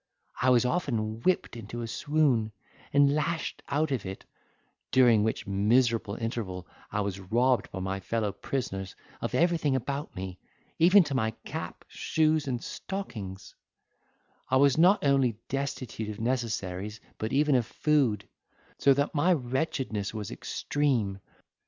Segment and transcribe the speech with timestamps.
[0.41, 2.51] I was often whipped into a swoon,
[2.91, 4.25] and lashed out of it
[4.91, 10.39] (during which miserable interval, I was robbed by my fellow prisoners of everything about me,
[10.79, 13.53] even to my cap, shoes, and stockings):
[14.49, 18.27] I was not only destitute of necessaries, but even of food,
[18.79, 21.19] so that my wretchedness was extreme.